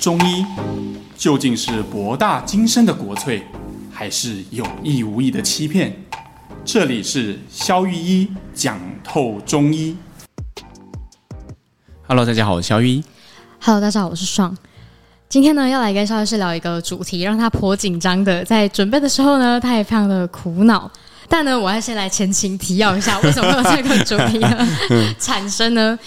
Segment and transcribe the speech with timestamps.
[0.00, 0.46] 中医
[1.14, 3.42] 究竟是博大精深的国粹，
[3.92, 5.92] 还是有意无意的欺骗？
[6.64, 9.94] 这里是肖玉一讲透中医。
[12.08, 13.04] Hello，大家好，我是肖玉一。
[13.60, 14.56] Hello，大家好，我是爽。
[15.28, 20.90] 今天呢，要来跟肖医师聊一个主题，让他颇紧张的，在准备的时候呢，他也非常的苦恼。
[21.28, 24.66] 但呢，我要先来前情提要一下，为什么会有这个主题呢？
[25.20, 25.98] 产生呢？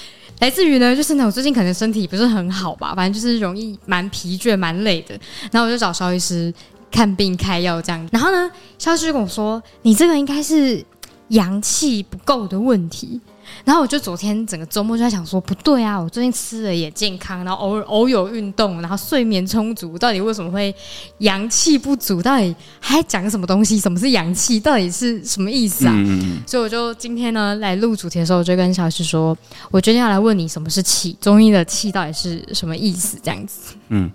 [0.43, 5.17] 来自于呢，就是呢，我最近可能身体不是很好吧，反正就是容易蛮疲倦、蛮累的。
[5.53, 6.53] 然后我就找肖医师
[6.91, 8.09] 看病开药这样。
[8.11, 10.83] 然后呢，肖医师跟我说：“你这个应该是
[11.29, 13.21] 阳气不够的问题。”
[13.63, 20.73] 然后我就昨天整个周末就在想说，不对啊，我最近吃的也健康，然后偶尔偶有运动，然后睡眠充足，到底为什么会
[21.19, 22.21] 阳气不足？
[22.21, 23.79] 到底还讲什么东西？
[23.79, 24.59] 什么是阳气？
[24.59, 25.93] 到底是什么意思啊？
[25.95, 29.37] 嗯、所以我就今天呢来录主题的时候，我就跟小徐说，
[29.71, 33.17] 我决定要来问你什么是气，中医的气到底是什么意思？
[33.23, 33.75] 这样子。
[33.89, 34.11] 嗯，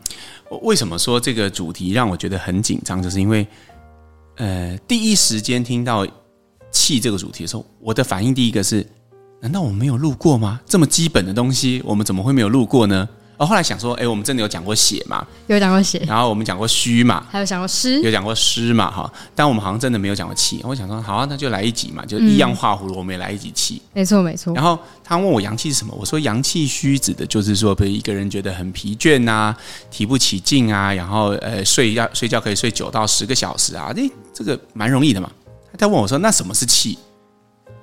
[0.62, 3.02] 为什么说这个主题让我觉得很紧张？
[3.02, 3.46] 就是因为，
[4.36, 6.06] 呃，第一时间听到
[6.70, 8.86] 气这个主题的时候，我的反应第一个是。
[9.40, 10.60] 难道我们没有录过吗？
[10.66, 13.08] 这么基本的东西，我们怎么会没有录过呢？
[13.36, 15.24] 而、哦、后来想说，哎，我们真的有讲过血嘛？
[15.46, 17.24] 有讲过血，然后我们讲过虚嘛？
[17.30, 18.90] 还有讲过湿，有讲过湿嘛？
[18.90, 20.60] 哈，但我们好像真的没有讲过气。
[20.64, 23.80] 我想说，好啊，那就来一集嘛，就一样画葫芦，我们也来一集气。
[23.92, 24.52] 没错，没错。
[24.54, 29.56] 然后他问我阳气是什么，我说阳气虚指的就是说，比如一个人觉得很疲倦呐、啊，
[29.88, 35.30] 提不起劲啊，然后呃，睡觉睡觉可以睡九到十个小时啊，这，这个蛮容易的嘛。
[35.78, 36.98] 他问我说，那什么是气？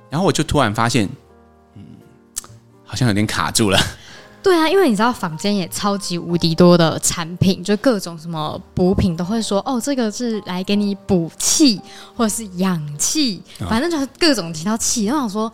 [0.09, 1.08] 然后我就突然发现。
[2.86, 3.80] 好像有点卡住了。
[4.41, 11.81] 对啊，因为你知道坊间也超级无敌多的产品，就各种什么补品都会说哦，这个是来给你补气
[12.16, 15.06] 或者是养气，反正就是各种提到气。
[15.06, 15.52] 然后我说，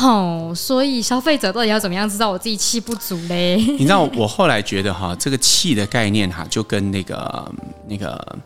[0.00, 3.54] 哦，所以消费者到底要怎么样知道我自己气不足嘞？
[3.56, 7.52] 你知道，我后来觉得哈，这个气的概念哈，就跟那个
[7.86, 8.36] 那个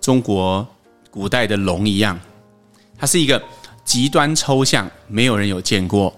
[0.00, 0.66] 中国
[1.10, 2.18] 古代的龙一样，
[2.96, 3.42] 它是一个
[3.84, 6.10] 极端抽象，没有人有见过。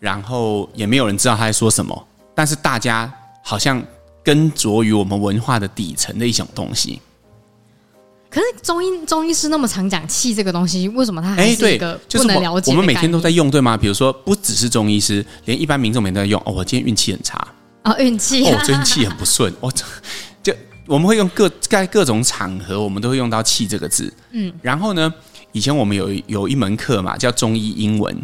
[0.00, 3.12] 然后也没有人知道他在说什么，但是大家
[3.44, 3.80] 好像
[4.24, 7.00] 跟着于我们文化的底层的一种东西。
[8.30, 12.70] 可是中医中医师那么常讲气这个东西，为什么他还是一个不能了解？
[12.70, 13.76] 我们每天都在用，对吗？
[13.76, 16.40] 比如说，不只是中医师，连一般民众每天都在用。
[16.46, 17.46] 哦，我今天运气很差。
[17.82, 18.44] 哦，运气。
[18.46, 19.52] 哦，我最近气很不顺。
[19.60, 19.70] 哦，
[20.42, 20.54] 就
[20.86, 24.12] 我们会用各在各种场合，我们都会用到“气”这个字。
[24.30, 24.52] 嗯。
[24.62, 25.12] 然后呢，
[25.50, 28.16] 以前我们有有一门课嘛，叫中医英文。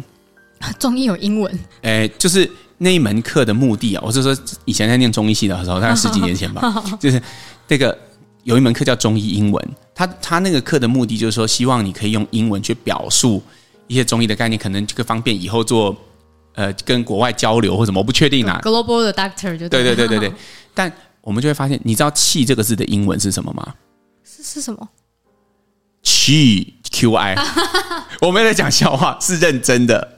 [0.79, 4.35] 中医有英文，诶，就是那一门课的目的啊，我是说
[4.65, 7.21] 以前在念中医系的时候，大概 十几年前吧， 就是
[7.67, 7.97] 这个
[8.43, 13.41] 有一门课叫中医英文，他他那个课的目的就是说，希望你可以用英文去表述
[13.87, 15.95] 一些中医的概念，可能这个方便以后做
[16.53, 18.59] 呃跟国外交流或什么，我不确定啊。
[18.63, 20.33] Global 的 doctor 就对对对对对对，
[20.73, 20.91] 但
[21.21, 23.73] 我们就会发现，你知道“气”这个字的英文是什么吗？
[24.23, 24.87] 是是什么？
[26.03, 27.35] 气 Q I，
[28.21, 30.16] 我没有在讲笑话，是认真的。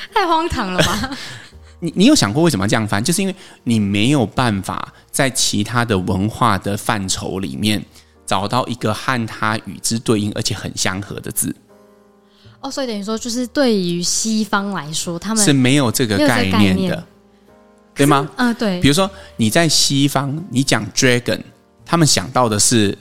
[0.14, 1.10] 太荒唐了吧！
[1.80, 3.02] 你你有想过为什么这样翻？
[3.02, 7.84] 就是因为你没有办法在其他的文化的范畴里面
[8.26, 11.54] 找到一个和它与之对应而且很相合的字。
[12.60, 17.04] 哦，所以等于说，就是对于西方来说，他们是没有这个概念的，
[17.94, 18.28] 对吗？
[18.36, 18.80] 嗯、呃，对。
[18.80, 21.40] 比如说你在西方，你讲 dragon，
[21.84, 22.96] 他们想到的是。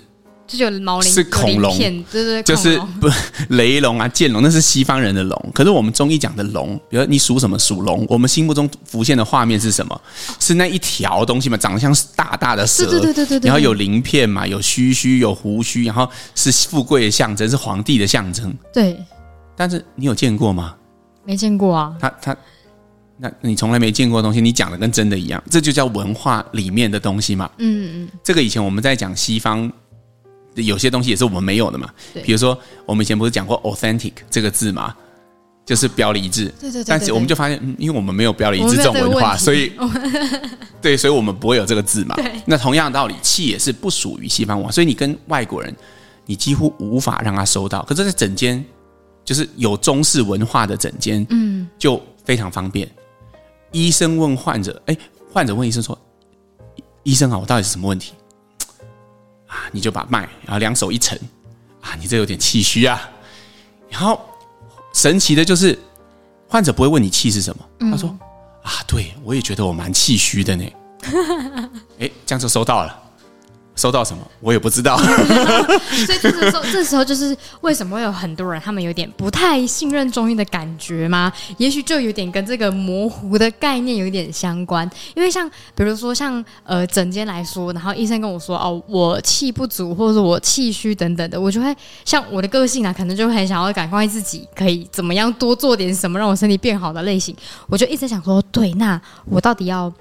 [0.48, 3.10] 就有毛鳞，是恐龙，对对对，就是不
[3.56, 5.52] 雷龙啊，剑龙，那是西方人的龙。
[5.54, 10.02] 可是我们中医讲的龙，比如你属什么属龙，我们心目中浮现的画面是什么？
[10.40, 18.56] 是那一条东西嘛，长得像大大的蛇，对对对对对，然后有鳞片嘛，有须须，有胡须，然后是富贵的象征，是皇帝的象征。
[18.74, 18.98] 对，
[19.56, 20.76] 但是你有见过吗？
[21.26, 21.94] 没见过啊。
[22.00, 22.38] 他他，
[23.18, 27.50] 那你从来没见过的东西，你讲的跟真的一样，这就叫文化里面的东西嘛。
[27.58, 29.70] 嗯嗯，这个以前我们在讲西方。
[30.64, 31.90] 有些东西也是我们没有的嘛，
[32.24, 34.96] 比如说我们以前不是讲过 authentic 这个字嘛，
[35.66, 36.46] 就是表里一致。
[36.60, 36.86] 对对对。
[36.88, 39.72] 但是我们就发现，因为我们没有表里一致这种文化，所以
[40.82, 42.16] 对，所以我们不会有这个字嘛。
[42.46, 45.76] 那同样的道理，气也是不属于西方文化，所以你跟外国人，
[46.26, 47.84] 你几乎无法让他收到。
[47.84, 48.64] 可是，在诊间，
[49.26, 52.90] 就是有中式文化的整间，嗯，就非常方便。
[53.72, 54.98] 医生问患者，哎，
[55.34, 55.98] 患者问医生说
[57.04, 58.14] ：“医生啊，我到底是什么问题？”
[59.68, 61.20] 啊，你就把脉，然后两手一沉，
[61.82, 63.10] 啊，你这有点气虚啊。
[63.90, 64.20] 然后
[64.94, 65.78] 神奇的就是，
[66.48, 68.10] 患者不会问你气是什么，嗯、他说
[68.64, 70.66] 啊，对我也觉得我蛮气虚的呢。
[72.00, 73.04] 哎，这样就收到了。
[73.78, 74.98] 收到什么，我也不知道。
[76.06, 81.32] 所以这个时候，这时候就是为什么会有很多人他们有点不太信任中医的感觉吗？
[81.58, 84.90] 也许就有点跟这个模糊的概念有点相关。
[85.16, 97.36] 因为像比如说像呃诊间来说，然后医生跟我说哦，我气不足，或者我气虚等等的，我就会像我的个性啊，可能就很想要赶快自己可以怎么样多做点什么，让我身体变好的类型。
[97.68, 99.94] 我就一直想说，对，那我到底要。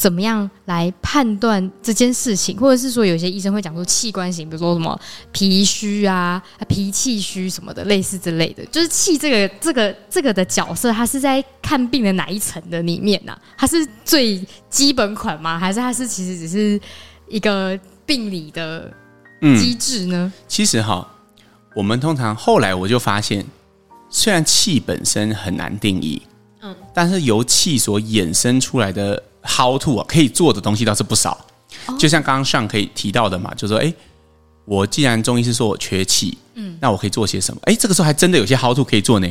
[0.00, 4.98] 怎么样来判断这件事情，或者是说有些医生会讲说器官型，比如说什么
[5.30, 8.64] 脾虚啊、脾气虚什么的，类似之类的。
[8.72, 13.42] 就是气这个、这个、这个的角色，它是在看病的哪一层的里面呢、啊？
[13.58, 15.58] 它是最基本款吗？
[15.58, 16.80] 还是它是其实只是
[17.28, 18.90] 一个病理的
[19.58, 20.32] 机制呢？
[20.34, 21.06] 嗯、其实哈，
[21.74, 23.44] 我们通常后来我就发现，
[24.08, 26.22] 虽然气本身很难定义，
[26.62, 29.22] 嗯，但是由气所衍生出来的。
[29.42, 31.38] How to 啊，可以做的东西倒是不少，
[31.98, 33.92] 就像刚刚上可以提到的嘛，就说哎，
[34.64, 37.60] 我既然中医师说我缺气，嗯，那我可以做些什么？
[37.64, 39.26] 哎，这个时候还真的有些 How to 可以做呢。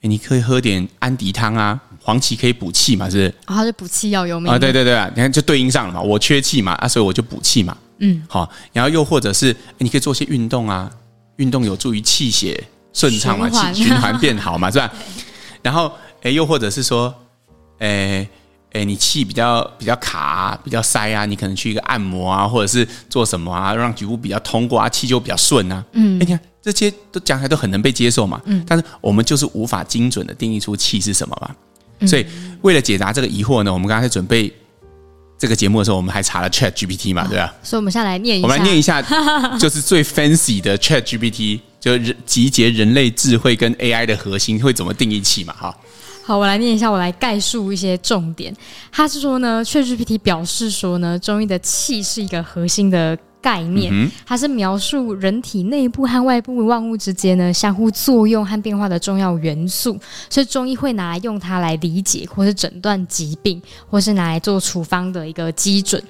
[0.00, 3.28] 哎，你可以喝点安迪汤啊，黄芪可以补气嘛，是不是？
[3.44, 10.90] 啊，它是补气药有名啊，对对对啊，你看就对应上了嘛，我缺气嘛，啊，所以我就补气嘛，嗯，好，然后又或者是你可以做些运动啊，
[11.36, 12.60] 运动有助于气血
[12.92, 14.92] 顺畅嘛，气循环变好嘛，是吧？
[15.62, 15.92] 然后
[16.22, 17.14] 哎，又或者是说，
[17.78, 18.26] 哎。
[18.72, 25.84] 哎，你气比较比较卡啊，比较塞啊，你可能去一个按摩啊，或者是做什么啊，让局部比较通过啊，气就比较顺啊。
[25.92, 28.40] 嗯，哎，你看这些都讲起来都很能被接受嘛。
[28.46, 31.50] 嗯，但是我们就是无法精准的定义出气是什么嘛。
[32.00, 32.24] 嗯，所以
[32.62, 34.52] 为了解答这个疑惑呢，我们刚才在准备
[35.38, 37.52] 这个节目的时候，我们还查了 Chat GPT 嘛，对吧？
[37.62, 39.02] 所以我们下来念一下，我们来念一下，
[39.58, 45.52] 就是最 fancy 的 Chat GPT，就是集结人类智慧跟 AI 的核心会怎么定义气嘛？
[45.52, 45.76] 哈。
[46.24, 48.54] 好，我来念一下，我来概述一些重点。
[48.92, 59.98] 他是说呢，ChatGPT 表示说呢，中医的气是一个核心的概念，嗯、它是描述人体内部和外部万物之间呢相互作用和变化的重要元素，
[60.30, 63.60] 所以中医会拿来用它来理解或是诊断疾病，
[63.90, 66.02] 或是拿来做处方的一个基准。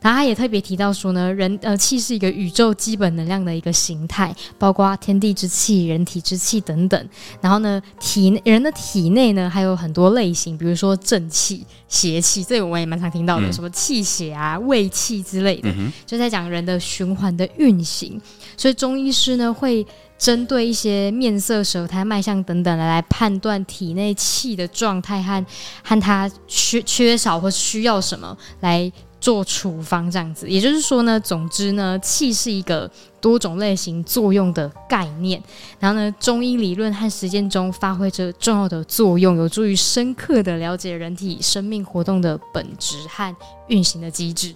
[0.00, 7.08] 然后他也特别提到说呢，人呃气是一个宇宙基本能量的一个形态，包括天地之气、人体之气等等。
[7.40, 18.20] 然后呢，体人的体内呢还有很多类型，比如说正气、邪气，这个我也蛮常听到的，嗯、什么气血啊、胃气之类的，嗯、就在讲人的循环的运行。
[18.56, 19.86] 所以中医师呢会
[20.16, 25.46] 针对一些面色、舌苔、脉象等等来判断体内气的状态和
[25.82, 28.90] 和它缺缺少或需要什么来。
[29.20, 32.88] 做处方这样子，也就是说呢，总之呢，气是一个
[33.20, 35.42] 多种类型作用的概念。
[35.80, 43.34] 然后呢，中医理论和实践中发挥着重要的作用，有助于深刻的了解人体生命活动的本质和
[43.66, 44.54] 运行的机制。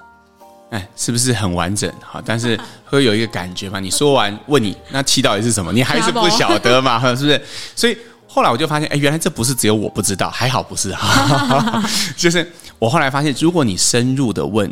[0.72, 1.88] 哎，是不是很完整？
[2.00, 3.78] 好，但是 会有一个感觉嘛？
[3.78, 5.72] 你说完，问你那气到底是什么？
[5.72, 6.98] 你还是不晓得嘛？
[7.14, 7.40] 是不是？
[7.76, 7.96] 所以
[8.26, 11.82] 后来我就发现，哎，原来这不是只有我不知道，还好不是哈，
[12.16, 12.50] 就是。
[12.78, 14.68] 我后来发现，如果你深入的问，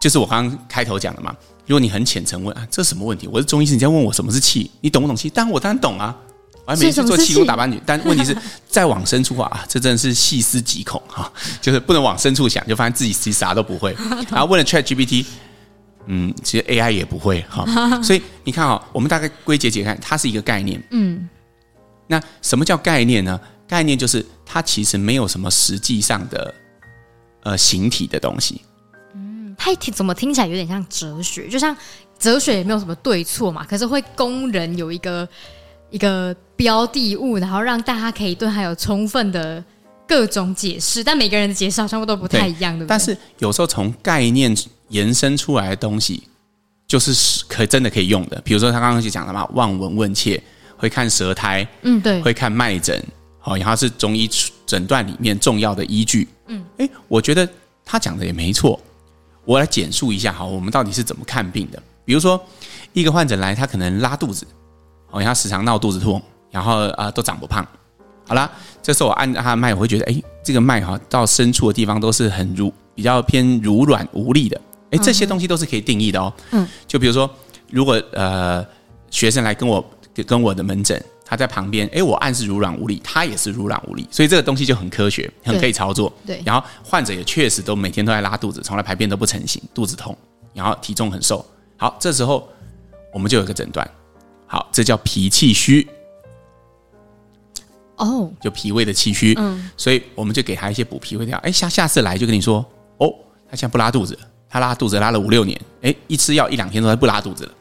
[0.00, 1.32] 就是我刚刚开头讲的嘛。
[1.66, 3.28] 如果你很浅层问啊，这什么问题？
[3.28, 4.68] 我是中医师，你在问我什么是气？
[4.80, 5.30] 你懂不懂气？
[5.30, 6.16] 当然我当然懂啊，
[6.68, 7.80] 我还没去做气功打扮女。
[7.86, 8.36] 但问题是
[8.68, 13.96] 再往深处啊， 这真的是细思极恐哈，就是不能往深处想，就发现自己其实啥都不会。
[14.30, 15.24] 然后 问了 ChatGPT，
[16.06, 17.64] 嗯，其实 AI 也不会哈。
[18.04, 20.82] 所以你看啊，我们大概归结解看，它是一个概念。
[20.90, 21.28] 嗯，
[22.06, 23.40] 那什么叫概念呢？
[23.66, 26.54] 概念就是它其实没有什么实际上的。
[27.44, 28.60] 呃，形体的东西，
[29.14, 31.74] 嗯，它听怎么听起来有点像哲学，就像
[32.18, 35.26] 哲学也没有什么对错嘛，可是会供人有一个
[35.90, 39.62] 一个标的物，然后让大家可以对它有充分的
[40.06, 42.86] 各种解释，但每个人的解释好像都不太一样，对，不对？
[42.88, 44.54] 但是有时候从概念
[44.88, 46.22] 延伸出来的东西，
[46.86, 48.40] 就是可真的可以用的。
[48.42, 50.42] 比如说他刚刚就讲了嘛，望闻问切，
[50.76, 53.02] 会看舌苔，嗯，对，会看脉诊，
[53.38, 54.28] 好，然后是中医
[54.66, 56.28] 诊断里面重要的依据。
[56.46, 57.48] 嗯，哎，我觉得
[57.84, 58.80] 他讲的也没错。
[59.44, 61.82] 我来简述一下好，我们到底是怎么看病的？
[62.04, 62.38] 比如说，
[62.92, 64.46] 一个患者来，他可能拉肚子，
[65.10, 67.66] 哦，他时常闹肚子痛，然后啊、呃、都长不胖。
[68.26, 68.50] 好啦，
[68.82, 74.60] 这时候我按他的脉，我会觉得，哎，这个脉哈到深处的地方都是很柔，比较偏柔软无力的。
[74.90, 76.32] 哎，这些东西都是可以定义的哦。
[76.50, 77.28] 嗯，就比如说，
[77.70, 78.64] 如果呃
[79.10, 79.84] 学生来跟我
[80.26, 81.02] 跟我的门诊。
[81.30, 86.10] 他在旁边，哎，我按是柔软无力，他也是柔软无力，所以这个东西就很科学，很可以操作。
[86.26, 90.16] 对，对，然后患者也确实都每天都在拉肚子，从来排便都不成型，肚子痛，
[90.54, 91.44] 然后体重很瘦。
[91.76, 92.48] 好，这时候
[93.12, 93.86] 我们就有一个诊断，
[94.48, 95.86] 好，这叫脾气虚。
[97.96, 99.34] 哦，就脾胃的气虚。
[99.36, 101.36] 嗯，所以我们就给他一些补脾胃药。
[101.38, 102.64] 哎，下下次来就跟你说，
[102.96, 103.12] 哦，
[103.50, 107.52] 他现在不拉肚子，他拉肚子拉了五六年，哎，一吃药一两天都不拉肚子了，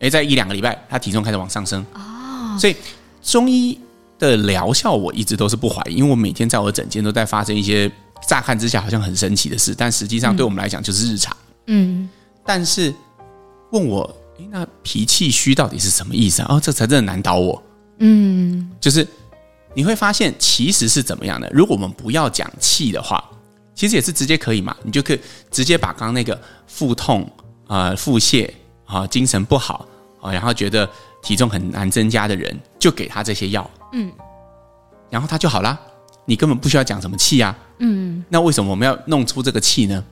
[0.00, 1.84] 哎，在一两个礼拜，他体重开始往上升。
[1.94, 2.74] 哦，所以
[3.22, 3.78] 中医
[4.18, 7.92] 的疗效我一直都是不怀疑，因为我每天在我的诊间都在发生一些
[8.26, 11.36] 乍看之下好像很神奇的事，但实际上对我们来讲就是日常。
[11.66, 12.08] 嗯，
[12.42, 12.92] 但是
[13.72, 16.46] 问我，哎，那脾气虚到底是什么意思啊？
[16.50, 17.62] 哦，这才真的难倒我。
[17.98, 19.06] 嗯，就是
[19.74, 21.50] 你会发现其实是怎么样的？
[21.52, 23.22] 如果我们不要讲气的话。
[23.74, 25.20] 其实也是直接可以嘛，你就可以
[25.52, 27.22] 直接把刚刚那个腹痛
[27.68, 28.50] 啊、呃、腹泻
[28.84, 29.86] 啊、精神不好
[30.20, 30.90] 啊，然后觉得
[31.22, 34.10] 体重很难增加的人，就给他这些药，嗯，
[35.08, 35.78] 然后他就好啦。
[36.24, 40.04] 你根本不需要讲什么气啊，嗯，那为什么我们要弄出这个气呢？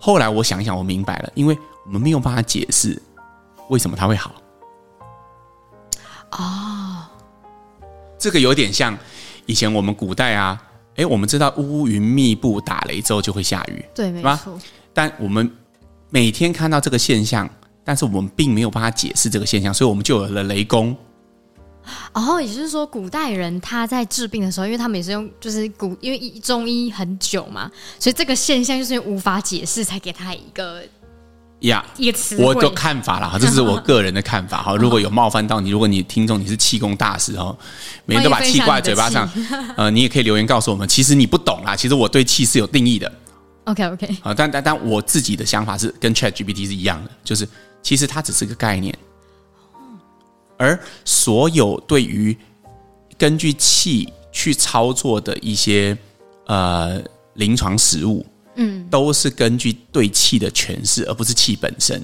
[0.00, 2.98] 后来我想一想，我明白了，因为我们没有办法解释
[3.68, 4.32] 为什么他会好。
[6.32, 7.04] 哦，
[8.18, 8.96] 这个有点像
[9.46, 10.62] 以前我们古代啊。
[10.96, 14.58] 哎，我们知道乌云密布，打雷之后就会下雨，对，没错。
[14.94, 15.54] 但我们
[16.08, 17.46] 每天看到这个现象，
[17.84, 20.96] 但是我们并没有办法解释这个现象，所以我们就有了雷公。
[22.14, 30.82] 哦，也就是说，古代人他在治病的时候，因为他们也是用，就是古，因为中医很久嘛，所以这个现象就是无法解释，才给他一个。
[31.60, 34.76] 呀，yeah, 我的看法啦，这是我 个人的看法哈。
[34.76, 37.56] 如果有冒犯到你，如果你听众你是气功大师哦，
[38.04, 39.28] 每天都把气挂在嘴巴上，
[39.76, 43.10] 呃，你也可以留言告诉我们，其实你不懂啦，其实我对气是有定义的。
[43.64, 47.48] OK OK，啊，但但但我自己的想法是跟 ChatGPT 是一样的，就是
[47.82, 48.96] 其实它只是个概念，
[50.58, 52.36] 而所有对于
[53.18, 55.96] 根据气去操作的一些
[56.46, 57.00] 呃
[57.34, 58.24] 临床实务。
[58.56, 62.02] 嗯，都是根据对气的诠释，而不是气本身。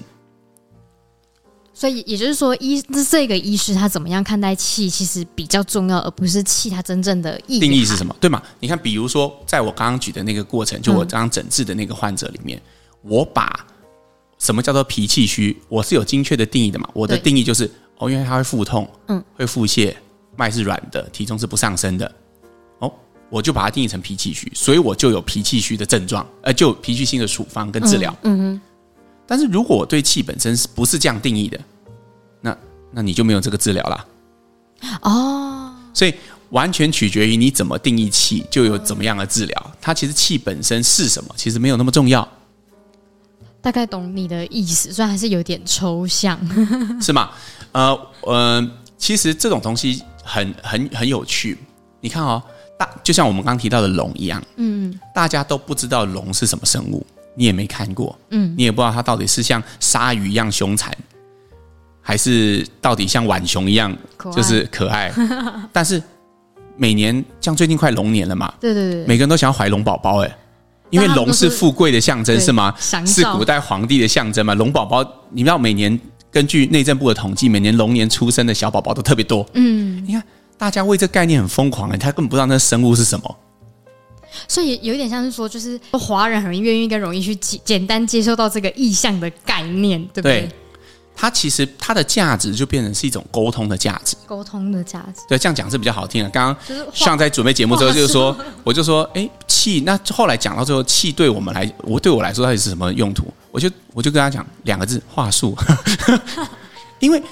[1.74, 2.80] 所以也就是说，医
[3.10, 7.60] 这个医师他怎么样看待气，其实比较重要，而不是气它真正的意义。
[7.60, 8.14] 定义是什么？
[8.20, 8.40] 对吗？
[8.60, 13.66] 你看，比如说，在我刚刚举的那个过程，就我刚刚诊治的那个患者里面，嗯、我把
[14.38, 16.88] 什么叫做脾气虚，我是有精确的定义的嘛？
[16.92, 17.68] 我的定义就是，
[17.98, 19.92] 哦，因为他会腹痛，嗯，会腹泻，
[20.36, 22.14] 脉是软的，体重是不上升的。
[23.32, 28.14] 我就把它定义成脾气虚，所以我就有脾气虚的症状，呃，就有脾气性的处方跟治疗。
[28.24, 28.60] 嗯哼。
[29.26, 31.58] 但是如果我对气本身是不是这样定义的，
[32.42, 32.54] 那
[32.90, 34.06] 那你就没有这个治疗啦。
[35.00, 35.74] 哦。
[35.94, 36.12] 所以
[36.50, 39.72] 完全取决于你怎么定义气，就有怎么样的治疗。
[39.80, 42.28] 它其实气本身是什么，其实没有那么重要。
[43.62, 46.38] 大概懂你的意思，虽然还是有点抽象。
[47.00, 47.30] 是吗？
[47.72, 51.56] 呃呃，其实这种东西很很很有趣。
[52.02, 52.42] 你看哦。
[53.02, 60.94] 就像我们刚提到的龙一样，嗯，大家都不知道龙是什么生物，你也没看过，嗯，你也不知道它到底是像鲨鱼一样凶残，
[62.00, 63.96] 还是到底像浣熊一样
[64.34, 65.10] 就是可爱。
[65.10, 66.02] 可 爱但是
[66.76, 70.36] 每年像最近快龙年了嘛，对对对，每个人都想要怀龙宝宝，哎，
[70.90, 72.74] 因为龙是富贵的象征，是吗？
[72.78, 74.54] 是古代皇帝的象征嘛。
[74.54, 75.98] 龙宝宝，你知道每年
[76.30, 80.22] 根据内政部的统计，每年龙年出生的小宝宝都特别多，嗯，你看。
[80.58, 83.36] 大家为这概念很疯狂哎，他根本不知道那生物是什么，
[84.46, 90.42] 所以有一点像是说，就是华人很愿意跟容易去简简单接受到这个意象的概念，对不对？
[90.42, 90.50] 对，
[91.14, 95.22] 它其实它的价值就变成是一种沟通的价值，沟通的价值。
[95.28, 96.30] 对，这样讲是比较好听的。
[96.30, 96.56] 刚刚
[96.94, 99.80] 像在准备节目之后，就是说， 我就说，哎，气。
[99.80, 103.26] 那后来讲到最后，气对我们来，我对我来说到底是什么用途？
[103.50, 105.56] 我就我就跟他讲两个字：话术。
[107.00, 107.22] 因为。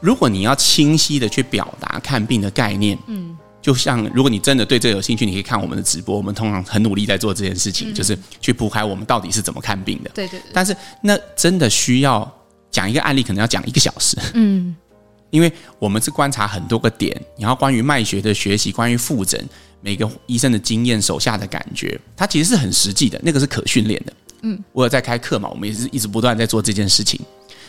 [0.00, 6.16] 如果你要清晰的去表达看病的概念，嗯，就像如果你真的对这个有兴趣，你可以看我们的直播。
[6.16, 10.10] 我们通常很努力在做这件事情，嗯、就是去铺开我们到底是怎么看病的。
[10.14, 10.50] 对对对。
[10.52, 12.30] 但是那真的需要
[12.70, 14.16] 讲一个案例，可能要讲一个小时。
[14.34, 14.76] 嗯，
[15.30, 19.42] 因为我们是观察很多个点，然后关于脉学的学习，关于复诊，
[19.80, 24.12] 每个医生的经验、手下的感觉，它其实是很实际的，那个是可训练的。
[24.42, 27.18] 嗯，我有在开课嘛，我们也是一直不断在做这件事情。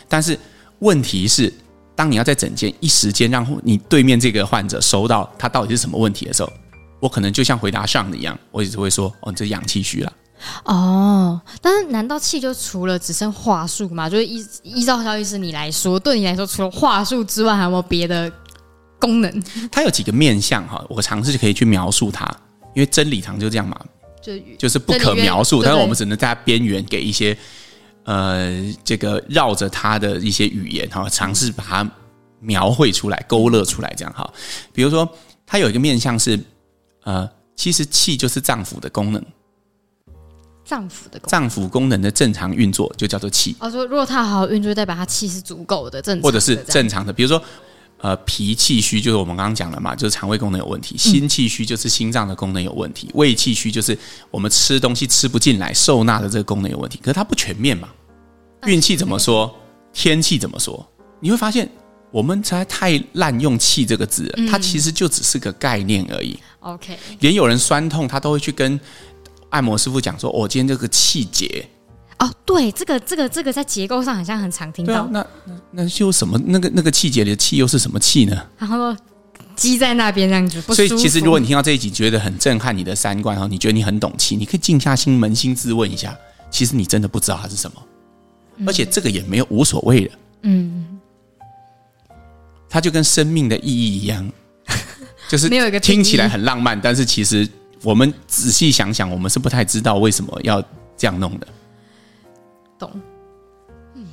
[0.09, 0.37] 但是
[0.79, 1.51] 问题是。
[1.97, 6.53] 当你要在诊间一时间让你对面这个患者收到他到底是什么问题的时候，
[6.99, 10.13] 我可能就像回答上的一样，我一直会说：“哦，你这氧气虚了。”
[10.65, 14.07] 哦，但是难道气就除了只剩话术吗？
[14.07, 18.31] 就是依依照萧医师你来说，对你来说，除了话术之外，还有没有别的
[18.99, 19.43] 功能？
[19.71, 22.23] 它有几个面向哈，我尝试就可以去描述它，
[22.75, 23.75] 因为真理堂就这样嘛，
[24.21, 27.35] 就就是不可描述，但是我们只能在边缘给一些。
[28.07, 31.91] 呃，这个绕着他的一些语言哈，尝试把它
[32.39, 34.33] 描绘出来、勾勒出来，这样哈。
[34.71, 35.07] 比如说，
[35.45, 36.39] 它有一个面向是，
[37.03, 39.21] 呃，其实气就是脏腑的功能，
[40.63, 43.57] 脏腑的脏腑功能的正常运作就叫做气。
[43.59, 47.11] 哦，说如果它好好运作，代表它气是足够的、正常的，或者是正常的。
[47.11, 47.43] 比如说，
[47.99, 53.97] 呃脾气虚，就是我们刚刚讲了嘛，就是肠胃功能有问题；心气虚就是心脏的功能有问题；胃气虚就是
[54.29, 56.99] 我们吃东西吃不进来，受纳的这个功能有问题。
[57.01, 57.89] 可是它不全面嘛。
[58.65, 59.53] 运气怎么说？
[59.93, 60.85] 天气怎么说？
[61.19, 61.69] 你会发现，
[62.11, 66.37] 我们才太滥用“气”这个字，它其实就只是个概念而已。
[66.59, 68.79] OK，连有人酸痛，他都会去跟
[69.49, 71.67] 按摩师傅讲说：“我、哦、今天这个气结。”
[72.19, 75.01] 哦，对，这个这个这个在结构上好像很常听到。
[75.01, 76.39] 啊、那那那就什么？
[76.45, 78.43] 那个那个气节里的气又是什么气呢？
[78.57, 78.95] 然后
[79.55, 80.59] 积在那边这样子。
[80.73, 86.17] 所以其实如果你听到这一集觉得很震撼你的三观哈，你觉得你很懂气，你可以静下心扪心自问一下，
[86.49, 87.83] 其实你真的不知道它是什么，
[88.57, 90.11] 嗯、而且这个也没有无所谓的。
[90.41, 90.99] 嗯，
[92.67, 94.27] 它就跟生命的意义一样，
[95.29, 97.47] 就是没有一个听起来很浪漫，但是其实
[97.83, 100.59] 我们仔细想想，我们是不太知道为什么要
[100.97, 101.47] 这样弄的。
[102.77, 102.91] 懂，
[103.95, 104.05] 嗯，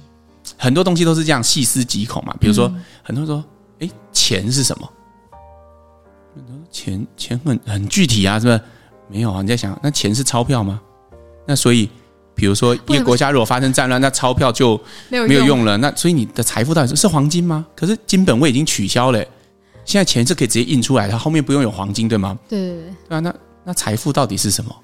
[0.56, 2.34] 很多东西都是这样细思极恐嘛。
[2.40, 3.44] 比如说，嗯、很多人说
[3.80, 4.90] ：“哎，钱是什么？”
[6.70, 8.60] 钱钱很很具体啊，是不是？
[9.08, 10.80] 没有啊，你在想，那钱是钞票吗？
[11.46, 11.88] 那所以，
[12.34, 15.76] 比如说一个国家如果发生战乱，那钞票就没有用了。
[15.76, 17.64] 那所以你的财富到底是是黄金吗？
[17.76, 19.18] 可是金本位已经取消了，
[19.84, 22.36] 现在钱是可以直接印出来，它后面不用有黄金，对吗？
[22.48, 24.74] 对对对，对啊，那那财富到底是什么？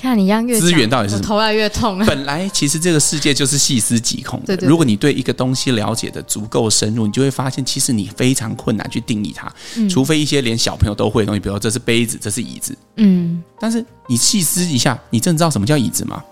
[0.00, 1.26] 看你一样越资源到底是什么？
[1.26, 1.98] 头越来越痛。
[2.06, 4.56] 本来其实这个世界就是细思极恐的。
[4.62, 9.52] 如果你对一个东西了解的足够深入，你就会发现，其实你非常困难去定义它。
[9.88, 12.76] 除非一些连小朋友都会的东西，比如说这是杯子，这是椅子。
[12.96, 13.42] 嗯。
[13.60, 16.22] 但是你细思一下，你真的知道什么叫椅子吗？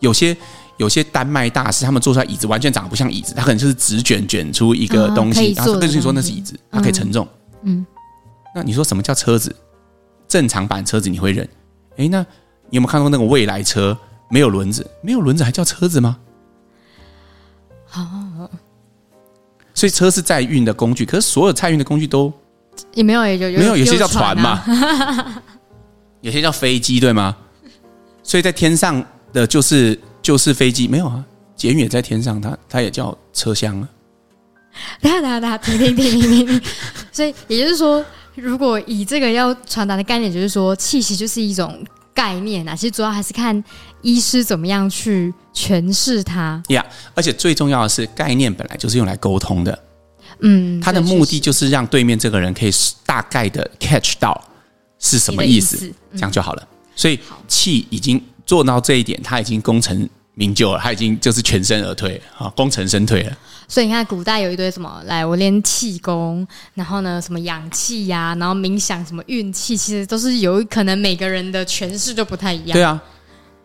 [0.00, 0.36] 有些
[0.76, 7.26] 有些丹麦大师，他们做出来椅子完全长得不像椅子，他可能就是纸卷卷出一个东西，然后跟你说那是椅子，它可以承重。
[7.62, 7.84] 嗯。
[8.54, 9.54] 那你说什么叫车子？
[10.28, 11.48] 正常版车子你会认？
[11.96, 12.24] 诶，那。
[12.70, 13.96] 你有没有看过那个未来车？
[14.28, 16.18] 没有轮子，没有轮子还叫车子吗？
[17.86, 18.02] 好，
[19.72, 22.32] 所以车是载运的工具，可是所有载运的工具都
[22.92, 24.64] 也没有，也就有没有，有些叫船嘛，
[26.22, 27.36] 有些叫飞机，对吗？
[28.24, 29.00] 所以在天上
[29.32, 33.88] 的就是就是飞机，没有啊，捷运也在天上，它它也叫车厢啊。
[35.00, 36.62] 等下等下等下，停停停停停。
[37.12, 38.04] 所以也就是说，
[38.34, 41.80] 如果以这个要传达的概念，就是说气息就是一种。
[42.16, 43.62] 概念啊，其实主要还是看
[44.00, 46.60] 医师怎么样去诠释它。
[46.68, 49.78] 呀，yeah, 而且最重要的是，概念本来就是用来沟通的。
[50.40, 52.70] 嗯，它的目的就是让对面这个人可以
[53.04, 54.42] 大概的 catch 到
[54.98, 56.68] 是什么意思，意思嗯、这样就好了。
[56.94, 63.36] 所以气已经做到这一点，他已经功成名就了，他已经就是全身而退啊，功成身退了。
[63.66, 72.72] 所以你看，古代有一堆什么，来我练气功，然后呢，什么养气呀，然后冥想，什么运气，其实都是有可能每个人的诠释就不太一样。
[72.74, 73.02] 对啊，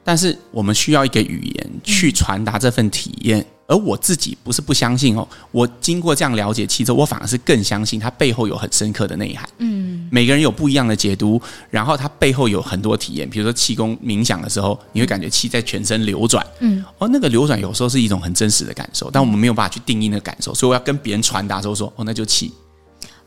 [0.04, 3.40] 但是我们需要一个语言去传达这份体验。
[3.40, 9.50] 嗯而我自己不是不相信哦，我经过这样了解其实，我反而是更相信它背后有很深刻的内涵。
[9.60, 13.30] 嗯，每个人有不一样的解读，然后它背后有很多体验。
[13.30, 16.46] 比如说气功冥想的时候，你会感觉气在全身流转。
[16.60, 22.52] 嗯，哦，那个流转有时候是一种很真实的感受，但我们没有办法去定义那个感受，所以我要跟别人传达之后说，哦，那就气。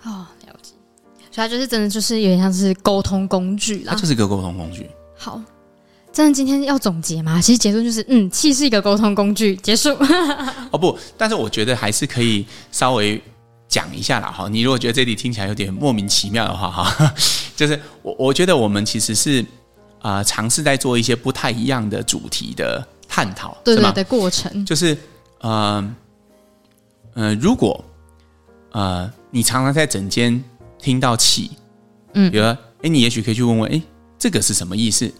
[0.03, 0.75] 哦，了解。
[1.31, 3.95] 所以它就是真的，就是有点像是沟通工具啦。
[3.95, 4.89] 它就是一个沟通工具。
[5.17, 5.43] 好。
[6.13, 7.41] 真的今天要总结吗？
[7.41, 9.57] 其实结论就是，嗯，气是一个沟通工具。
[9.57, 9.91] 结束。
[10.71, 13.21] 哦不，但是我觉得还是可以稍微
[13.75, 14.31] 讲一下啦。
[14.31, 17.15] 哈，你如果觉得这里听起来有点莫名其妙的话，哈，
[17.57, 19.43] 就是我我觉得我们其实是
[19.99, 24.65] 啊、呃、尝试在做一些不太一样的主题的探讨，对，对，的过程。
[24.65, 24.97] 就是
[25.41, 25.95] 呃
[27.15, 27.85] 呃，如果
[28.71, 30.41] 呃你常常在诊间
[30.79, 31.51] 听到气，
[32.13, 33.83] 嗯，比如说，哎，你也许可以去问问，哎，
[34.17, 35.13] 这个是什么意思？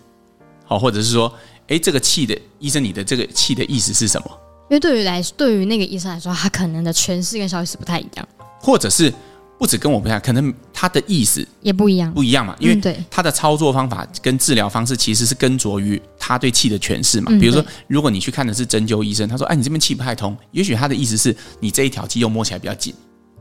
[0.65, 1.33] 好，或者是说，
[1.67, 4.41] 哎，这个气的医生，你的这个气的意思是什么？
[4.71, 8.27] 因为对于来，对于那个医生来说，他可能的诠释跟消息是不太一样，
[8.65, 9.13] 或者是
[9.59, 12.57] 不止跟我不一样，可能他的意思也不一样，不一样嘛。
[12.59, 17.31] 因为他的操作方法跟治疗方式其实是跟着于他对气的诠释嘛。
[17.39, 22.95] 比如说，如果你去看的是针灸医生，他说，哎，你这边气不太通，也许他的意思是你这一条肌肉摸起来比较紧。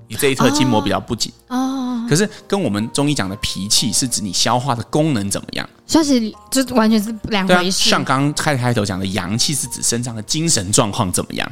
[0.09, 5.67] 你这一侧筋膜比较不紧哦，可是跟我们中医讲的脾气是指你消化的功能怎么样？
[5.88, 7.89] 消息就完全是两回事。
[7.89, 11.51] 像刚开开头讲的阳气是指身上的精神状况怎么样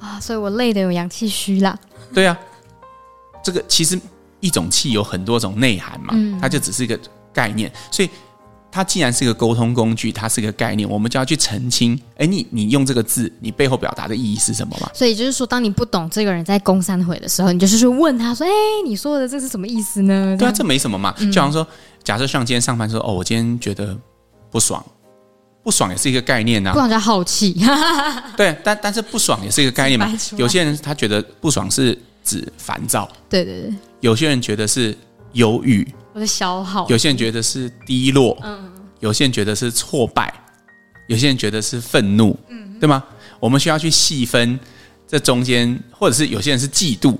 [0.00, 0.18] 啊？
[0.18, 1.78] 所以我累的有阳气虚啦。
[2.12, 2.36] 对啊，
[3.42, 3.98] 这个其实
[4.40, 6.98] 一种气有很多种内涵嘛，它就只是一个
[7.32, 8.08] 概念，所以。
[8.72, 12.00] 它既然是个沟通工具，它是个概念，我们就要去澄清。
[12.16, 14.88] 哎，你你用这个字，你背后表达的意义是什么嘛？
[14.94, 18.50] 所以就是说，当你不懂这个人在攻三回的时候，你就是去问他说：“哎，
[18.86, 21.10] 你说的这是什么意思呢？”对啊，这没什么嘛。
[21.32, 21.66] 就好像说，
[22.04, 23.98] 假设像今天上班说：“哦，我今天觉得
[24.52, 24.80] 不爽，
[25.64, 27.60] 不爽也是一个概念呐。”不爽叫好气。
[28.36, 30.08] 对，但但是不爽也是一个概念嘛。
[30.38, 33.10] 有些人他觉得不爽是指烦躁。
[33.28, 34.96] 对对对，有些人觉得是
[35.32, 40.32] 忧郁，或者消耗；有些人觉得是低落，嗯，有些人觉得是挫败，
[41.06, 43.02] 有些人觉得是愤怒，嗯，对吗？
[43.38, 44.58] 我们需要去细分
[45.08, 47.16] 这中间，或者是有些人是嫉妒，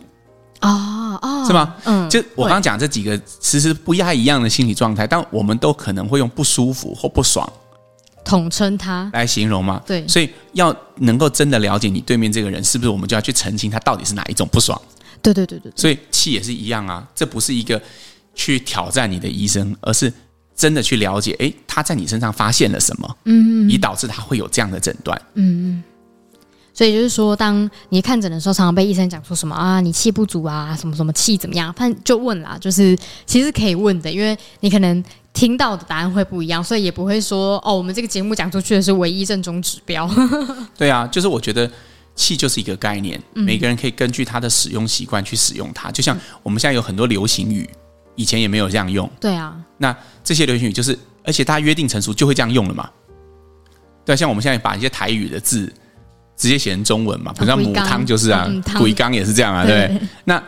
[0.60, 1.74] 哦哦，是吗？
[1.84, 7.50] 嗯，就我刚刚讲这几个，其实不太一样的心理状态，但我们都可能会用不舒服或不爽。
[8.24, 9.82] 统称他来形容吗？
[9.86, 14.80] 对，所以要能够真的了解你对面这个人，是不是我们就要去澄清他到底是哪一种不爽？
[15.22, 15.80] 对对对对，对。
[15.80, 17.80] 所以气也是一样啊，这不是一个
[18.34, 20.12] 去挑战你的医生，而是
[20.54, 23.16] 真的去了解，哎，他在你身上发现了什么？
[23.24, 25.20] 嗯，嗯以导致他会有这样的诊断。
[25.34, 25.84] 嗯嗯。
[26.72, 31.70] 所以就是说，当你看诊的时候，常常被医生讲说什么啊，你气不足啊，什么什么气怎么样？
[31.74, 40.10] 反正就问啦，就是其实可以问的，因为你可能听到的答案会不一样，所以也不会说哦，我们这个节目讲出去的是唯一正宗指标。
[40.76, 41.70] 对啊，就是我觉得
[42.14, 45.90] 气就是一个概念，每个人可以根据他的使用习惯去使用它。
[45.90, 47.68] 就像我们现在有很多流行语，
[48.16, 49.08] 以前也没有这样用。
[49.20, 52.90] 对啊，那这些流行语就是，而且大家约定成熟就会这样用了嘛。
[54.04, 55.72] 对啊，像我们现在把一些台语的字。
[56.36, 60.08] 直接写成中文嘛，比如像母汤就是啊，鬼缸也是这样啊，对不对？
[60.24, 60.42] 那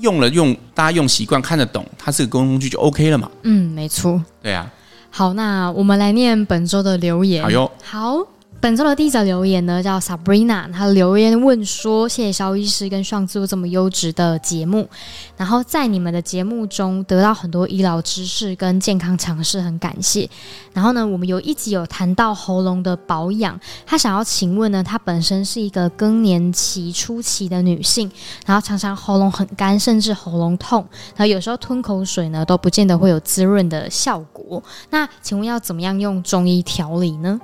[0.00, 3.30] 用了用，大家用习惯看得懂，它是个工具就 OK 了嘛。
[3.42, 4.22] 嗯，没错。
[4.42, 4.70] 对啊。
[5.10, 7.42] 好，那我们来念本周的留言。
[7.42, 7.70] 好哟。
[7.82, 8.16] 好。
[8.64, 14.88] 本周的第一则留言呢，叫 Sabrina，她留言问说：“谢谢肖医师跟上次这么优质的节目，
[15.36, 20.26] 然后在你们的节目中得到很多医疗知识跟健康常识，很感谢。
[20.72, 28.10] 然后呢，我们有一集有谈到喉咙的保养，她想要请问呢，她本身是一个更年期初期的女性，
[28.46, 34.62] 然后常常喉咙很干，甚至喉咙痛，然后有时候吞口水呢都不见得会有滋润的效果。
[34.88, 37.38] 那请问要怎么样用中医调理呢？”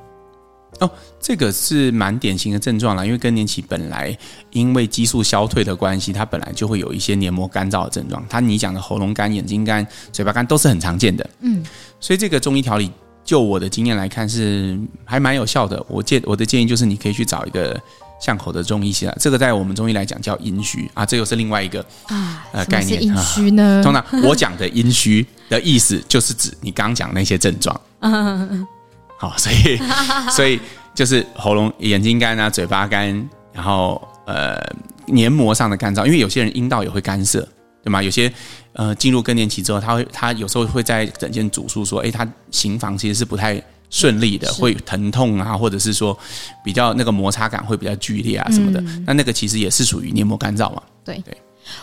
[0.79, 4.17] 哦，这个是蛮典型的症状啦，因为更年期本来
[4.53, 8.25] 因为激素消退的关系，它本来就会有一些黏膜干燥的症状。
[8.31, 11.29] 它你讲的喉咙干、眼睛干、嘴巴干都是很常见的。
[11.41, 11.63] 嗯，
[12.01, 12.91] 所以这个中医调理，
[13.25, 15.85] 就我的经验来看是还蛮有效的。
[15.87, 17.79] 我建我的建议就是你可以去找一个
[18.19, 23.03] 巷口的中医师啊，这个在我们中医来讲叫阴虚啊，这又是另外一个啊呃概念。
[23.03, 23.83] 阴虚呢？
[23.85, 27.79] 通常我讲的阴虚的意思就是指你刚刚讲那些症状。
[27.99, 28.67] 嗯。
[29.21, 29.79] 好， 所以
[30.31, 30.59] 所以
[30.95, 33.07] 就是喉咙、眼睛干啊，嘴巴干，
[33.53, 34.59] 然后呃
[35.07, 37.47] 黏膜上的干燥，因为有些人阴道也会干涩，
[37.85, 38.03] 对吗？
[38.03, 38.33] 有些
[38.73, 46.19] 呃进入更年期之后，他会他有时候会在诊间主诉说，哎，他行房其实是不太顺利的，会疼痛啊，或者是说
[46.65, 50.81] 比较那个摩擦感会比较剧烈啊什么的，嗯、那那个其实也是属于黏膜干燥嘛。
[51.05, 51.37] 对对。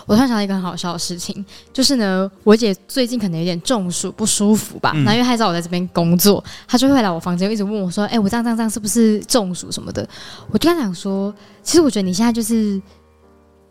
[0.06, 10.08] 我突然想到一个很好笑的事情，就是呢，我姐最近可能有点中暑不舒服吧，那、嗯、因为她知道我在这边工作，她就会来我房间一直问我说：“哎、欸，我这样这样这样是不是中暑什么的？”
[10.52, 12.82] 我就跟她讲说：“其实我觉得你现在就是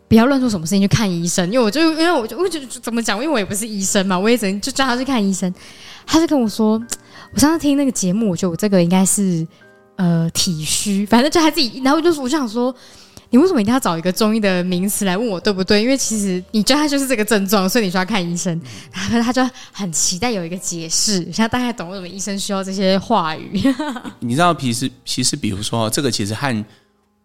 [0.07, 5.53] 不要乱做什么事情去看医生，因为我就因为我就我就怎么讲，因为我也不是医生嘛，我也只能就叫她去看医生。”
[6.05, 6.81] 她就跟我说
[7.33, 9.45] ：“我上次听那个节目，我觉得我这个应该是
[9.95, 12.73] 呃体虚，反正就她自己。”然后我就我就想说。
[13.29, 15.81] 你为什么一定要找一个中医的名词来问我对不对？
[15.81, 18.59] 因为其实你觉得他就是这个症状，所以你需要看医生。
[18.91, 23.61] 然后他就很期待有一个解释，现在大概懂为什么医生需要这些话语。
[24.19, 26.65] 你知道，其实其实，比如说这个，其实和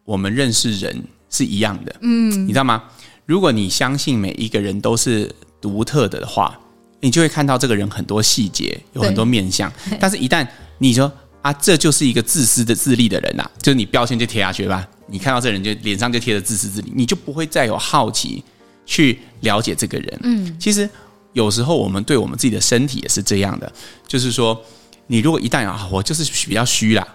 [0.05, 1.95] 我们认识人是一样的。
[2.01, 2.83] 嗯，你知道吗？
[3.25, 6.59] 如果你相信每一个人都是独特的话，
[7.01, 9.73] 你就会看到这个人很多细节，有很多面相。
[10.01, 10.45] 但是，一旦
[10.79, 11.11] 你说
[11.43, 14.85] 啊，这就是一个自私的自利的人呐、啊，就是你标签就贴下去吧。
[15.07, 18.43] 你看到这人就脸上就贴着自私自利，你就不会再有好奇
[18.87, 20.21] 去了解这个人。
[20.23, 20.89] 嗯，其实
[21.33, 23.71] 有时候我们对我们自己的身体也是这样的，
[24.07, 24.59] 就是说，
[25.07, 27.07] 你如果一旦啊，我就是比较虚啦，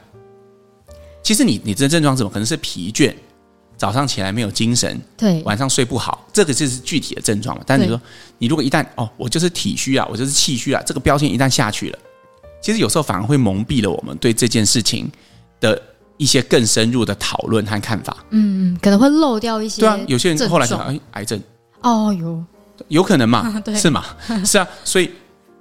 [1.23, 3.13] 其实你你这症状怎么可能是疲倦，
[3.77, 7.63] 早上起来没有精神，对，晚上睡不好，这个就是具体的症状嘛。
[7.65, 8.01] 但是你说
[8.37, 11.99] 你如果一旦哦，我就是体虚啊，我就是气虚啊，这个标签一旦下去了，
[12.61, 15.11] 其实有时候反而会蒙蔽了我们对这件事情
[15.59, 15.81] 的。
[16.17, 19.81] 一些更深入的讨论和看法，嗯，可能会漏掉一些。
[19.81, 21.39] 对啊，有些人后来想，哎，癌症，
[21.81, 22.43] 哦哟，
[22.87, 23.57] 有可能嘛？
[23.63, 24.03] 对，是嘛？
[24.43, 25.11] 是啊，所以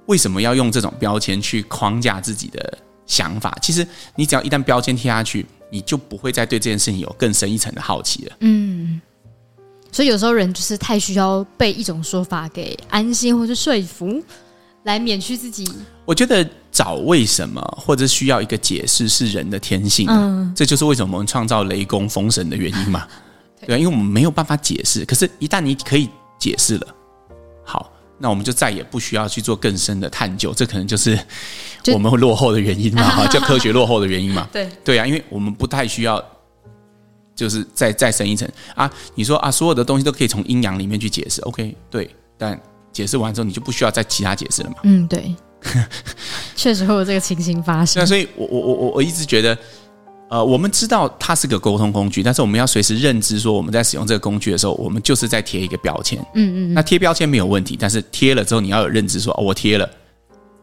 [0.07, 3.55] 为什么要用这种标签去框架自己的想法？
[3.61, 8.35] 其实你只要一旦标签贴下去，你就不会再对这件事情有更深一层的好奇了。
[8.39, 8.99] 嗯，
[9.91, 14.23] 所以有时候人就是太需要被一种说法给安心或是说服。
[14.87, 15.69] 来免去自己，
[16.05, 23.05] 我觉得找为什么或者需要一个解释是人的天性，嗯，这就是为什么我们创造雷公封神的原因嘛，
[23.59, 26.87] 对，对，因为我们没有办法解释，可是，一旦你可以解释了，
[27.65, 31.19] 好，那我们就再也不需要去做更深的探究，这可能就是
[31.93, 36.23] 我们会落后的原因嘛， 哈，叫科学落后的原因嘛， 对，对啊，因为我们不太需要
[37.35, 38.49] 就是再再深一层。
[38.73, 38.89] 啊。
[39.15, 42.57] 你说啊，所有的东西都可以从阴阳里面去解释，OK，对，但
[42.97, 44.75] 解释完之后，你就不需要再其他解释了嘛？
[44.83, 45.35] 嗯，对，
[46.55, 48.01] 确实会有这个情形发生。
[48.01, 49.57] 那所以我我我我我一直觉得。
[50.29, 56.19] 呃，我们知道它是个沟通工具，但是我们要随时认知说，我们在使用这个工具的时候，我们就是在贴一个标签。
[56.33, 56.73] 嗯嗯。
[56.73, 59.89] 那贴标签没有问题，但是贴了之后，你要有认知说，哦，我贴了，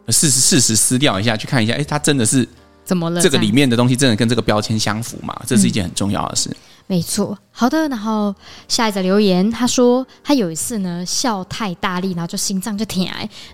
[0.09, 2.47] 事实事实撕掉一下，去看一下，哎，它真的是
[2.85, 3.23] 怎么了？
[3.23, 5.35] 这个里面的东西真的跟这个标签相符吗？
[5.47, 6.55] 这是一件很重要的事。
[6.87, 7.89] 没错，好的。
[7.89, 8.35] 然后
[8.69, 13.03] 下一则留言，他说他有一次呢笑太大力，然后就心脏就疼，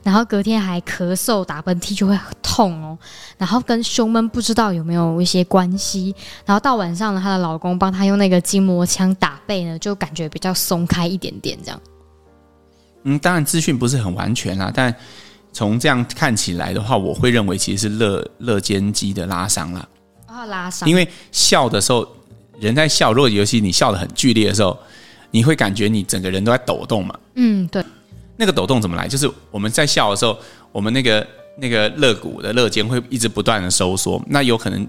[0.03, 2.99] 然后隔天还咳嗽打喷嚏就会很痛哦。
[3.39, 6.13] 然后跟胸闷不知道有没有一些关系。
[6.45, 11.81] 然后到晚上呢，她的老公帮她用那个筋膜枪打背呢，就感觉比较松开一点点这样。
[13.05, 14.93] 嗯，当然资讯不是很完全啦，但
[15.53, 19.89] 从这样看起来的话，我会认为其实是肋肋间肌的拉伤啦。
[20.27, 20.89] 啊、哦，拉伤。
[20.89, 22.05] 因为笑的时候。
[22.61, 24.79] 人在笑，如果尤其你笑得很剧烈的时候，
[25.31, 27.19] 你会感觉你整个人都在抖动嘛？
[27.35, 27.83] 嗯，对。
[28.37, 29.07] 那个抖动怎么来？
[29.07, 30.39] 就是我们在笑的时候，
[30.73, 31.27] 我们那个
[31.59, 34.87] 那个肋骨的肋间会一直不断的收缩，那有可能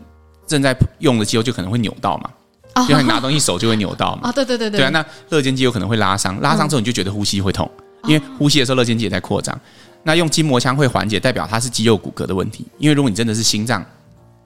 [0.47, 2.29] 正在用的肌肉就可能会扭到嘛？
[2.75, 4.29] 哦，因为你拿东西手就会扭到嘛？
[4.29, 4.79] 啊， 对对对对。
[4.79, 7.69] 对啊，那肋间肌有可能会拉伤，拉伤之后你就觉得呼吸会痛，
[8.05, 9.59] 因为呼吸的时候肋间肌也在扩张。
[10.03, 12.65] 那用筋膜枪会缓解，代表它是肌肉骨骼的问题。
[12.77, 13.85] 因为如果你真的是心脏，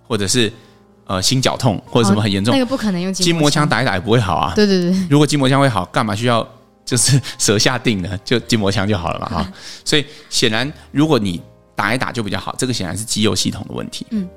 [0.07, 0.51] 或者是
[1.05, 4.53] 呃，心绞痛或者什么很严重，那个不可能用筋膜枪打一打也不会好啊。
[4.55, 6.47] 对对对，如果筋膜枪会好，干嘛需要
[6.83, 8.19] 就是舌下定呢？
[8.25, 9.53] 就筋膜枪就好了嘛哈。
[9.83, 11.41] 所以显然，如果你
[11.75, 14.05] 打一打就比较好，这个显然是肌肉系统的问题。
[14.09, 14.27] 嗯。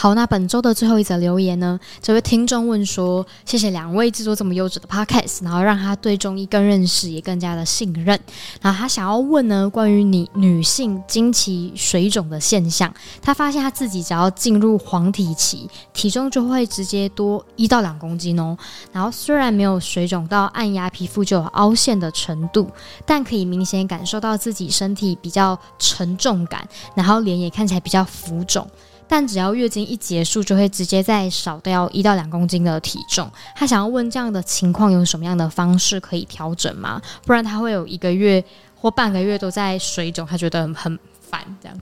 [0.00, 1.76] 好，那本周的最后一则留言呢？
[2.00, 8.16] 这位听众问说：“谢谢两位制作这么优质的 podcast，然后让他对中医更认识，也更加的信任。
[8.62, 18.56] 然后他想要问呢，关于你女性经期水肿的现象，他发现他自己只要进入黄体期，体重就会直接多一到两公斤哦。
[18.92, 22.70] 然后虽然没有水肿到按压皮肤就有凹陷的程度，
[23.04, 28.64] 但可以明显感受到自己身体比较沉重感，然后脸也看起来比较浮肿。”
[29.08, 33.28] 但只要月经一结束，就会直接再少掉一到两公斤的体重。
[33.56, 37.00] 他想要问这样的情况有什么样的方式可以调整吗？
[37.24, 38.44] 不然他会有一个月
[38.76, 41.40] 或半个月都在水肿，他觉得很很烦。
[41.62, 41.80] 这样。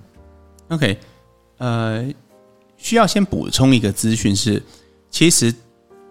[0.69, 0.99] OK，
[1.59, 2.09] 呃，
[2.77, 4.63] 需要先补充一个资讯是，
[5.11, 5.53] 其实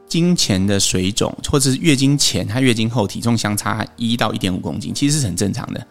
[0.07, 5.87] 经前的水肿或者是月经前和月经后体重相差一到一点五公斤，其实是很正常的。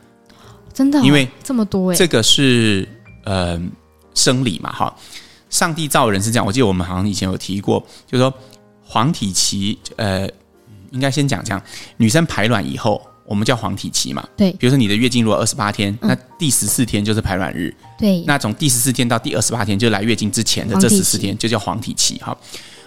[0.73, 1.03] 真的、哦？
[1.03, 2.87] 因为这么多诶，这个是
[3.25, 3.59] 呃。
[4.15, 4.97] 生理嘛，哈，
[5.51, 6.47] 上帝造人是这样。
[6.47, 8.33] 我记得我们好像以前有提过，就是说
[8.85, 10.29] 黄体期，呃，
[10.91, 11.63] 应该先讲这样。
[11.97, 14.27] 女生排卵以后，我们叫黄体期嘛。
[14.37, 14.53] 对。
[14.53, 17.75] 比如说你的月经如果二十八天，嗯，那第十四天就是排卵日。
[17.99, 18.23] 对。
[18.27, 22.19] 那从第十四天到第二十八天，就来月经之前的这十四天，就叫黄体期。
[22.19, 22.37] 哈，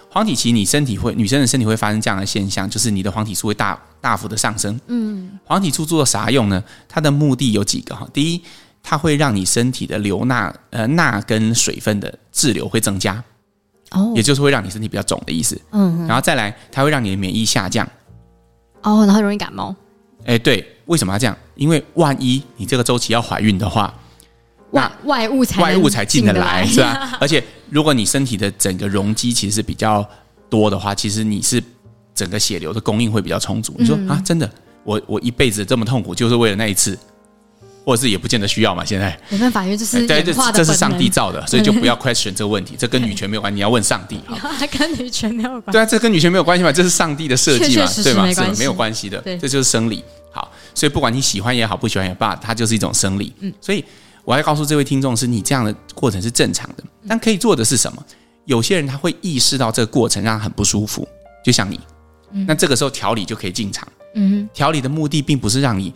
[0.08, 4.80] 黄体期，你身体会，女生的身体会发生这样的现象，就是你的黄体素会大大幅的上升。
[4.86, 5.38] 嗯。
[5.44, 6.62] 黄体素做啥用呢？
[6.88, 8.08] 它的目的有几个哈。
[8.12, 8.42] 第一。
[8.90, 13.22] 它会让你身体的流钠呃钠跟水分的滞留会增加，
[13.90, 15.60] 哦，也就是会让你身体比较肿的意思。
[15.72, 17.86] 嗯，然后再来，它会让你的免疫下降，
[18.80, 19.76] 哦，然后容易感冒。
[20.24, 21.36] 哎，对，为什么要这样？
[21.54, 23.92] 因为万一你这个周期要怀孕的话，
[24.70, 27.14] 外外物才外物才进得来，是吧？
[27.20, 30.02] 而且如果你身体的整个容积其实是比较
[30.48, 31.62] 多的话，其实你是
[32.14, 33.74] 整个血流的供应会比较充足。
[33.78, 34.50] 你说、嗯、啊，真的，
[34.82, 36.98] 我我一辈子这么痛苦，就是为了那一次。
[37.88, 44.20] 或者是也不见得需要嘛，现在没办法，因为这是对，这这是上帝造的， 所以就不要 question 这个问题，这跟女权没有关系，你要问上帝。
[44.58, 45.72] 它 跟女权没有关系。
[45.72, 48.30] 对啊，这跟女权没有关系嘛，这是上帝的设计嘛，对吗？
[48.30, 50.04] 是没有关系的，对，这就是生理。
[50.30, 53.32] 好，所以不管你喜欢也好，不喜欢也罢，它就是一种生理。
[53.40, 53.82] 嗯，所以
[54.22, 58.04] 我要告诉这位听众，是你这样的过程是正常的，但可以做的是什么？
[58.44, 61.08] 有些人他会意识到这个过程让他很不舒服，
[61.42, 61.80] 就像你，
[62.46, 63.88] 那这个时候调理就可以进场。
[64.14, 65.90] 嗯，调理的目的并不是让你。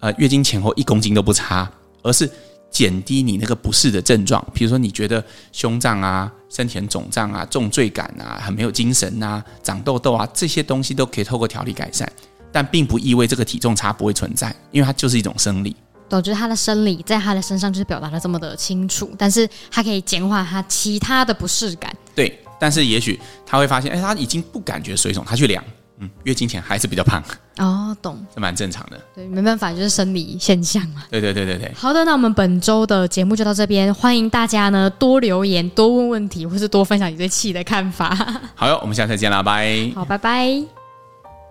[0.00, 1.70] 呃，月经前后一公斤都不差，
[2.02, 2.30] 而是
[2.70, 4.44] 减低你那个不适的症状。
[4.52, 12.10] 比如说，你觉得胸胀啊、身体很肿胀啊、重坠感啊、很没有精神啊、长痘痘啊，这些东西都可以透过调理改善，
[12.52, 15.74] 但并不意味这个体重差不会存在，因为它就是一种生理。
[16.10, 21.92] 我觉得他的生理在他的身上就是表达的这么的清楚，但是他可以减缓他其他的不适感。
[22.14, 25.64] 对，但是也许他会发现，哎，他已经不感觉水肿，他去量。
[25.98, 27.22] 嗯，月经前还是比较胖
[27.58, 29.00] 哦，懂， 这蛮正常的。
[29.14, 31.04] 对，没办法，就是生理现象嘛。
[31.10, 31.72] 对对对对对。
[31.74, 38.14] 好的，那我们本周的节目就到这边，欢迎大家呢多留言、多问问题，或是多分享你对气的看法。
[38.54, 39.90] 好哟，我们下次再见啦，拜。
[39.94, 40.75] 好，拜拜。